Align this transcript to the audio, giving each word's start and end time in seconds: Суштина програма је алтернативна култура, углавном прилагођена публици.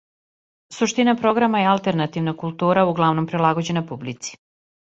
Суштина 0.77 1.13
програма 1.19 1.61
је 1.63 1.69
алтернативна 1.73 2.35
култура, 2.45 2.87
углавном 2.95 3.31
прилагођена 3.33 3.85
публици. 3.93 4.35